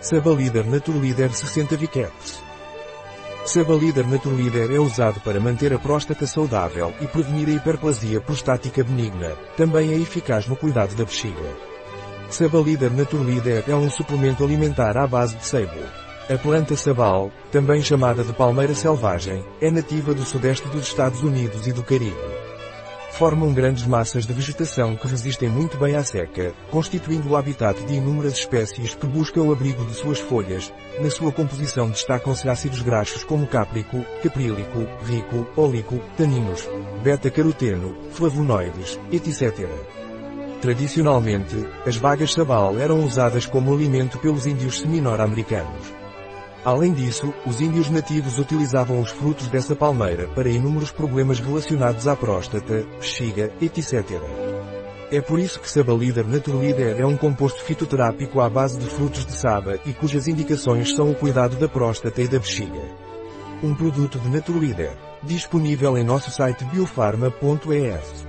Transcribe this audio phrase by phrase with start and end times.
[0.00, 2.42] Sabalider Naturleader 60 Vicaps.
[3.46, 9.34] Sabalider Naturleader é usado para manter a próstata saudável e prevenir a hiperplasia prostática benigna.
[9.56, 11.56] Também é eficaz no cuidado da bexiga.
[12.28, 15.80] Sabalider Naturleader é um suplemento alimentar à base de seibo.
[16.28, 21.66] A planta sabal, também chamada de palmeira selvagem, é nativa do sudeste dos Estados Unidos
[21.66, 22.35] e do Caribe.
[23.18, 27.94] Formam grandes massas de vegetação que resistem muito bem à seca, constituindo o habitat de
[27.94, 30.70] inúmeras espécies que buscam o abrigo de suas folhas.
[31.00, 36.68] Na sua composição destacam-se ácidos graxos como cáprico, caprílico, rico, ólico, taninos,
[37.02, 39.66] beta-caroteno, flavonoides, etc.
[40.60, 46.05] Tradicionalmente, as vagas sabal eram usadas como alimento pelos índios seminor-americanos.
[46.66, 52.16] Além disso, os índios nativos utilizavam os frutos dessa palmeira para inúmeros problemas relacionados à
[52.16, 54.04] próstata, bexiga, etc.
[55.12, 59.30] É por isso que Sabalider Naturlider é um composto fitoterápico à base de frutos de
[59.30, 62.82] saba e cujas indicações são o cuidado da próstata e da bexiga.
[63.62, 64.90] Um produto de Naturlider,
[65.22, 68.25] disponível em nosso site biofarma.es.